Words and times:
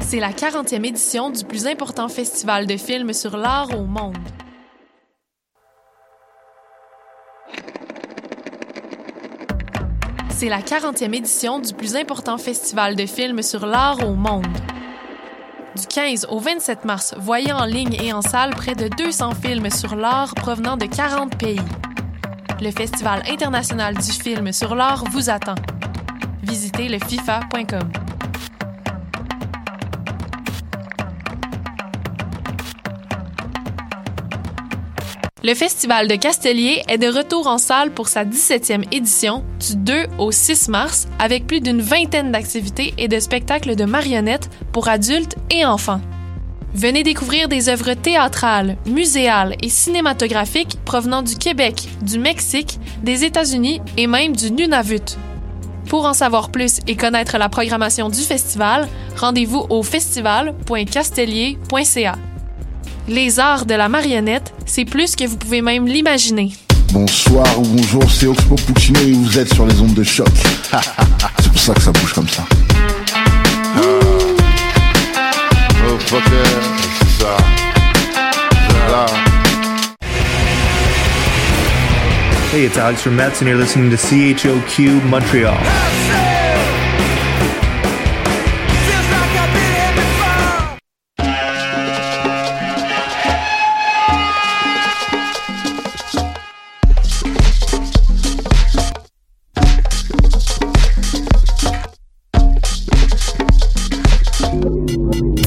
C'est 0.00 0.20
la 0.20 0.30
40e 0.30 0.86
édition 0.86 1.28
du 1.28 1.44
plus 1.44 1.66
important 1.66 2.08
festival 2.08 2.66
de 2.66 2.78
films 2.78 3.12
sur 3.12 3.36
l'art 3.36 3.68
au 3.78 3.84
monde. 3.84 4.16
C'est 10.30 10.48
la 10.48 10.60
40e 10.60 11.14
édition 11.14 11.58
du 11.58 11.74
plus 11.74 11.94
important 11.96 12.38
festival 12.38 12.96
de 12.96 13.04
films 13.06 13.42
sur 13.42 13.66
l'art 13.66 14.02
au 14.02 14.14
monde. 14.14 14.46
Du 15.76 15.86
15 15.86 16.28
au 16.30 16.38
27 16.38 16.84
mars, 16.84 17.14
voyez 17.18 17.52
en 17.52 17.64
ligne 17.64 17.94
et 18.02 18.12
en 18.12 18.22
salle 18.22 18.54
près 18.54 18.74
de 18.74 18.88
200 18.88 19.32
films 19.34 19.68
sur 19.68 19.94
l'art 19.94 20.34
provenant 20.34 20.76
de 20.76 20.86
40 20.86 21.36
pays. 21.36 21.60
Le 22.60 22.70
Festival 22.70 23.22
international 23.28 23.94
du 23.94 24.10
film 24.10 24.52
sur 24.52 24.74
l'art 24.74 25.04
vous 25.10 25.28
attend. 25.28 25.56
Visitez 26.48 26.88
le 26.88 26.98
fifa.com. 26.98 27.90
Le 35.44 35.54
Festival 35.54 36.08
de 36.08 36.14
Castellier 36.16 36.82
est 36.88 36.96
de 36.96 37.06
retour 37.06 37.46
en 37.46 37.58
salle 37.58 37.90
pour 37.90 38.08
sa 38.08 38.24
17e 38.24 38.84
édition 38.90 39.44
du 39.60 39.76
2 39.76 40.06
au 40.18 40.32
6 40.32 40.68
mars 40.68 41.06
avec 41.18 41.46
plus 41.46 41.60
d'une 41.60 41.82
vingtaine 41.82 42.32
d'activités 42.32 42.94
et 42.96 43.08
de 43.08 43.20
spectacles 43.20 43.76
de 43.76 43.84
marionnettes 43.84 44.50
pour 44.72 44.88
adultes 44.88 45.36
et 45.50 45.66
enfants. 45.66 46.00
Venez 46.74 47.02
découvrir 47.02 47.48
des 47.48 47.68
œuvres 47.68 47.92
théâtrales, 47.92 48.76
muséales 48.86 49.54
et 49.62 49.68
cinématographiques 49.68 50.78
provenant 50.86 51.22
du 51.22 51.36
Québec, 51.36 51.88
du 52.02 52.18
Mexique, 52.18 52.78
des 53.02 53.24
États-Unis 53.24 53.80
et 53.96 54.06
même 54.06 54.34
du 54.34 54.50
Nunavut. 54.50 55.16
Pour 55.88 56.04
en 56.04 56.12
savoir 56.12 56.50
plus 56.50 56.80
et 56.86 56.94
connaître 56.96 57.38
la 57.38 57.48
programmation 57.48 58.10
du 58.10 58.20
festival, 58.20 58.86
rendez-vous 59.16 59.64
au 59.70 59.82
festival.castellier.ca. 59.82 62.16
Les 63.08 63.40
arts 63.40 63.64
de 63.64 63.72
la 63.74 63.88
marionnette, 63.88 64.52
c'est 64.66 64.84
plus 64.84 65.16
que 65.16 65.24
vous 65.24 65.38
pouvez 65.38 65.62
même 65.62 65.86
l'imaginer. 65.86 66.52
Bonsoir 66.92 67.58
ou 67.58 67.62
bonjour, 67.62 68.02
c'est 68.10 68.26
Oxpo 68.26 68.54
Puccino 68.54 69.00
et 69.00 69.12
vous 69.12 69.38
êtes 69.38 69.54
sur 69.54 69.64
les 69.66 69.80
ondes 69.80 69.94
de 69.94 70.02
choc. 70.02 70.28
c'est 71.40 71.50
pour 71.50 71.60
ça 71.60 71.72
que 71.72 71.80
ça 71.80 71.92
bouge 71.92 72.12
comme 72.12 72.28
ça. 72.28 72.44
Oh 75.90 75.98
fucker, 76.00 76.60
c'est 76.98 77.08
ça. 77.24 77.34
Hey, 82.50 82.64
it's 82.64 82.78
Alex 82.78 83.02
from 83.02 83.14
Mets, 83.14 83.42
and 83.42 83.48
you're 83.48 83.58
listening 83.58 83.90
to 83.90 83.96
CHOQ 83.96 85.04
Montreal. 85.04 85.54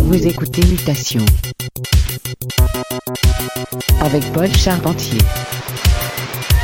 Vous 0.04 0.28
écoutez 0.28 0.62
Mutation. 0.68 1.26
Avec 4.02 4.24
Paul 4.34 4.56
Charpentier 4.56 5.18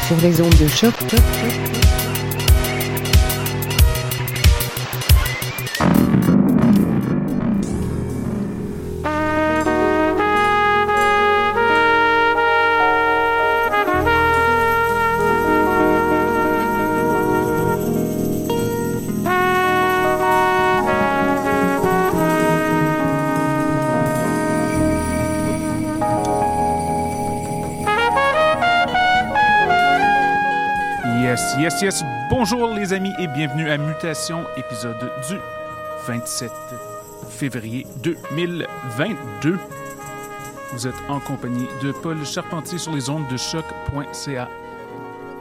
sur 0.08 0.16
les 0.22 0.42
ondes 0.42 0.56
de 0.58 0.68
choc. 0.70 0.94
choc, 1.02 1.10
choc, 1.10 1.52
choc. 1.74 1.77
Bonjour 32.32 32.74
les 32.74 32.92
amis 32.92 33.14
et 33.20 33.28
bienvenue 33.28 33.70
à 33.70 33.78
Mutation, 33.78 34.46
épisode 34.58 35.12
du 35.30 35.36
27 36.08 36.50
février 37.30 37.86
2022. 38.02 39.60
Vous 40.74 40.88
êtes 40.88 40.96
en 41.08 41.20
compagnie 41.20 41.68
de 41.84 41.92
Paul 41.92 42.26
Charpentier 42.26 42.80
sur 42.80 42.96
les 42.96 43.12
ondes 43.12 43.28
de 43.28 43.38
choc.ca 43.38 44.50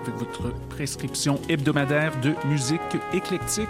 avec 0.03 0.15
votre 0.17 0.53
prescription 0.69 1.41
hebdomadaire 1.49 2.13
de 2.21 2.35
musique 2.47 2.83
éclectique. 3.15 3.69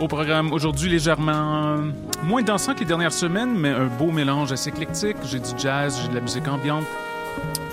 Au 0.00 0.08
programme 0.08 0.50
aujourd'hui, 0.50 0.88
légèrement 0.88 1.76
moins 2.22 2.42
dansant 2.42 2.72
que 2.72 2.80
les 2.80 2.86
dernières 2.86 3.12
semaines, 3.12 3.54
mais 3.54 3.68
un 3.68 3.88
beau 3.88 4.10
mélange 4.12 4.50
assez 4.50 4.70
éclectique. 4.70 5.18
J'ai 5.24 5.40
du 5.40 5.50
jazz, 5.58 6.00
j'ai 6.00 6.08
de 6.08 6.14
la 6.14 6.22
musique 6.22 6.48
ambiante, 6.48 6.86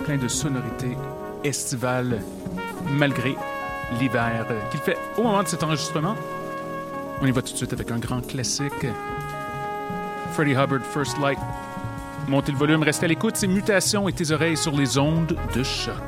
plein 0.04 0.18
de 0.18 0.28
sonorités 0.28 0.98
estivales 1.46 2.20
malgré 2.90 3.36
l'hiver 4.00 4.46
euh, 4.50 4.60
qu'il 4.72 4.80
fait 4.80 4.98
au 5.18 5.24
moment 5.24 5.44
de 5.44 5.48
cet 5.48 5.64
enregistrement. 5.64 6.16
On 7.22 7.26
y 7.26 7.32
va 7.32 7.42
tout 7.42 7.54
de 7.54 7.58
suite 7.58 7.74
avec 7.74 7.90
un 7.92 8.00
grand 8.00 8.26
classique. 8.26 8.86
Freddie 10.34 10.52
Hubbard, 10.52 10.82
First 10.94 11.18
Light. 11.20 11.40
Montez 12.28 12.52
le 12.52 12.58
volume, 12.58 12.84
restez 12.84 13.06
à 13.06 13.08
l'écoute. 13.08 13.36
C'est 13.38 13.48
Mutations 13.48 14.08
et 14.08 14.14
tes 14.14 14.32
oreilles 14.32 14.58
sur 14.58 14.76
les 14.76 14.98
ondes 14.98 15.36
de 15.56 15.64
choc. 15.64 16.07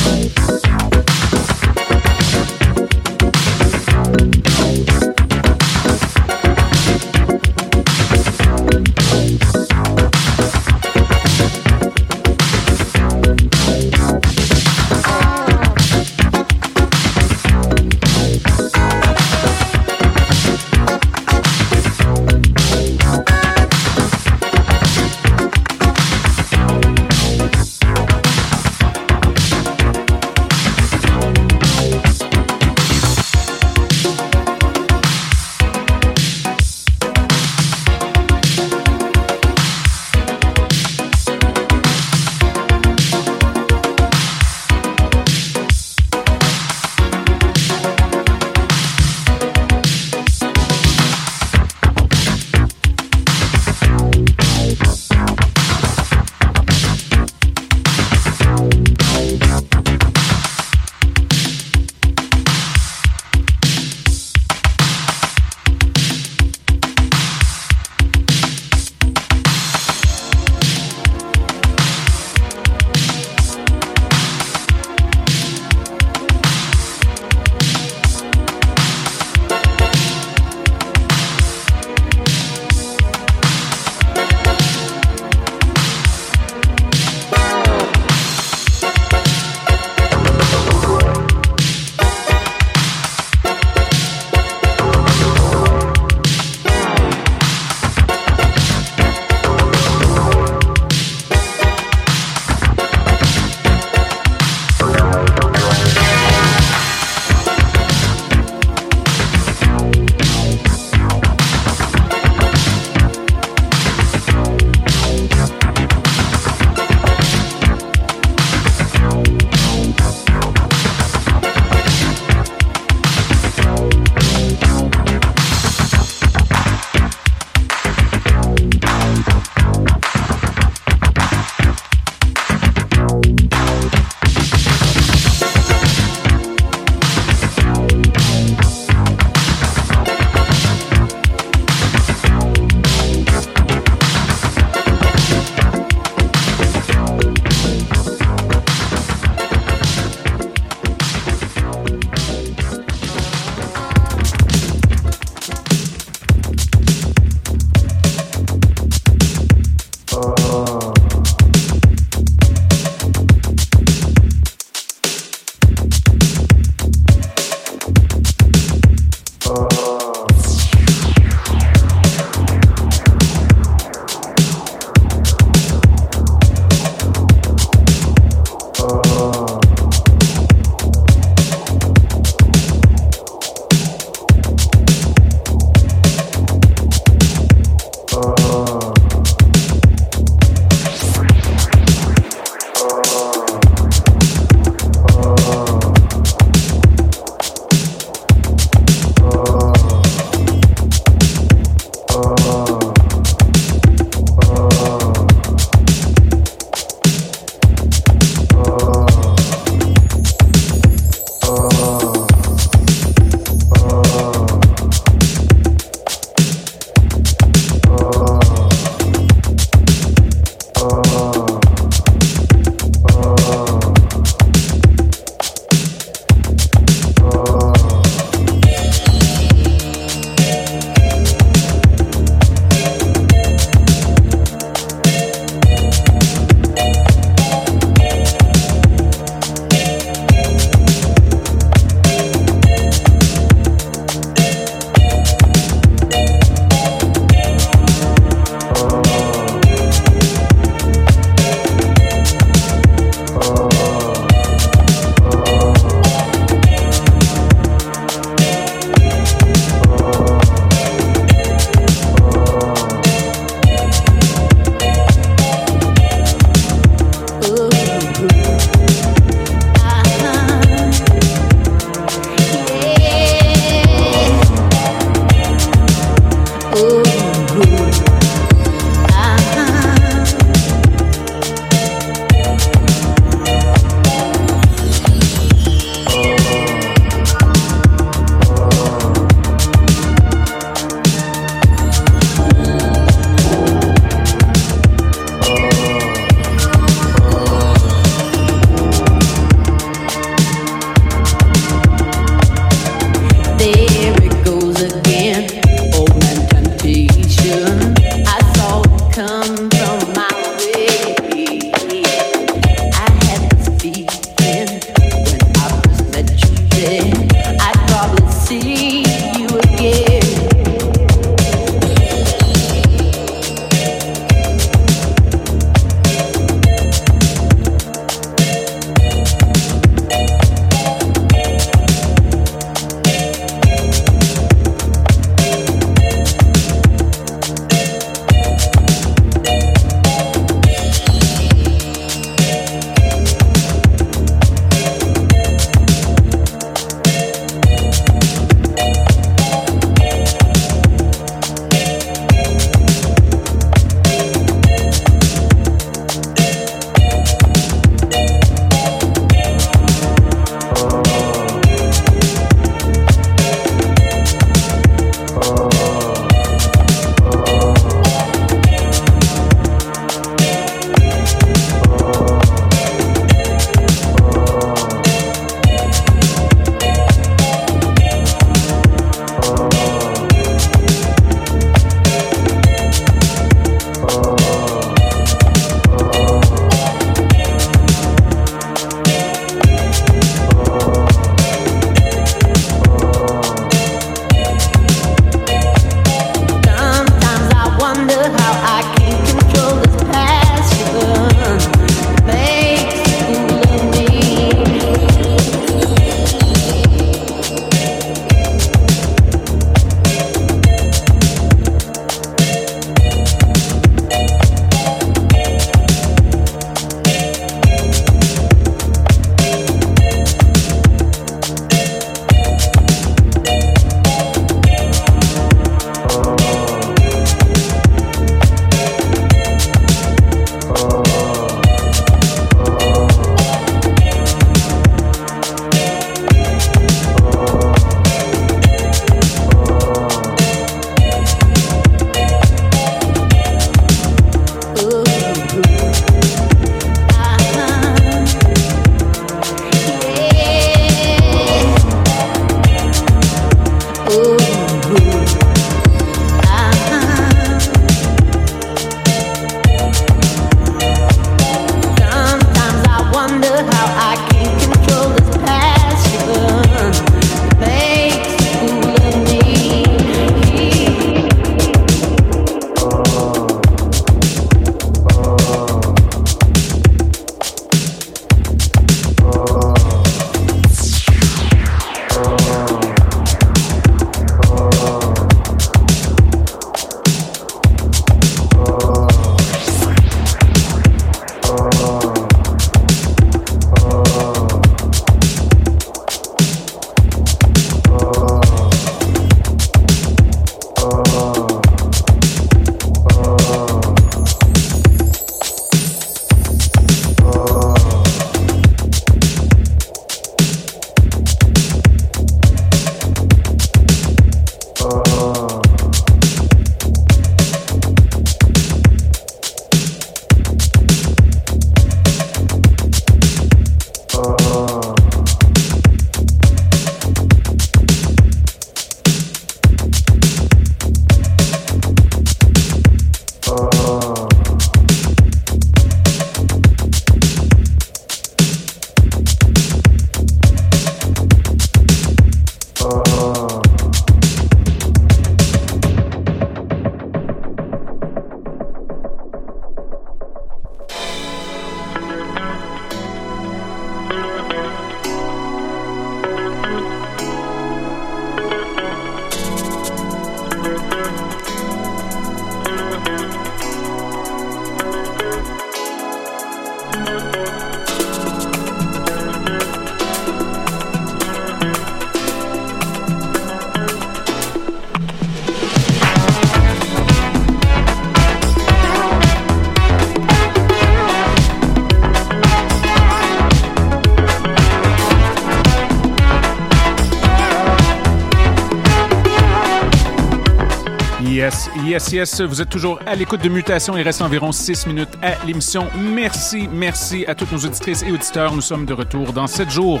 Vous 592.14 592.62
êtes 592.62 592.68
toujours 592.68 593.00
à 593.06 593.16
l'écoute 593.16 593.42
de 593.42 593.48
Mutation. 593.48 593.96
Il 593.96 594.02
reste 594.02 594.22
environ 594.22 594.52
6 594.52 594.86
minutes 594.86 595.18
à 595.20 595.44
l'émission. 595.44 595.88
Merci, 595.98 596.68
merci 596.72 597.26
à 597.26 597.34
toutes 597.34 597.50
nos 597.50 597.58
auditrices 597.58 598.04
et 598.04 598.12
auditeurs. 598.12 598.54
Nous 598.54 598.60
sommes 598.60 598.86
de 598.86 598.92
retour 598.92 599.32
dans 599.32 599.48
7 599.48 599.68
jours 599.68 600.00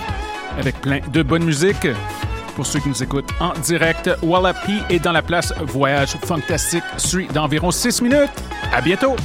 avec 0.56 0.80
plein 0.80 1.00
de 1.12 1.22
bonne 1.24 1.42
musique. 1.42 1.88
Pour 2.54 2.66
ceux 2.66 2.78
qui 2.78 2.88
nous 2.88 3.02
écoutent 3.02 3.32
en 3.40 3.52
direct, 3.54 4.08
Wallapie 4.22 4.80
est 4.90 5.00
dans 5.00 5.10
la 5.10 5.22
place 5.22 5.52
Voyage 5.60 6.16
Fantastique 6.24 6.84
suit 6.98 7.26
d'environ 7.26 7.72
6 7.72 8.00
minutes. 8.00 8.30
À 8.72 8.80
bientôt! 8.80 9.16